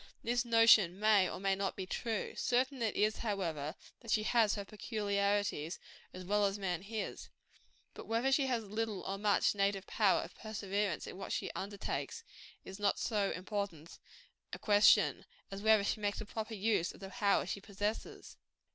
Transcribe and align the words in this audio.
This 0.23 0.43
notion 0.45 0.99
may 0.99 1.29
or 1.29 1.39
may 1.39 1.53
not 1.53 1.75
be 1.75 1.85
true. 1.85 2.33
Certain 2.35 2.81
it 2.81 2.95
is, 2.95 3.17
however, 3.17 3.75
that 3.99 4.09
she 4.09 4.23
has 4.23 4.55
her 4.55 4.65
peculiarities, 4.65 5.77
as 6.11 6.25
well 6.25 6.43
as 6.47 6.57
man 6.57 6.81
his. 6.81 7.29
But 7.93 8.07
whether 8.07 8.31
she 8.31 8.47
has 8.47 8.63
little 8.63 9.01
or 9.01 9.19
much 9.19 9.53
native 9.53 9.85
power 9.85 10.21
of 10.23 10.33
perseverance 10.33 11.05
in 11.05 11.17
what 11.19 11.31
she 11.31 11.51
undertakes, 11.51 12.23
is 12.65 12.79
not 12.79 12.97
so 12.97 13.29
important 13.29 13.99
a 14.53 14.57
question, 14.57 15.23
as 15.51 15.61
whether 15.61 15.83
she 15.83 15.99
makes 16.01 16.19
a 16.19 16.25
proper 16.25 16.55
use 16.55 16.91
of 16.91 16.99
the 16.99 17.09
power 17.11 17.45
she 17.45 17.61
possesses. 17.61 18.37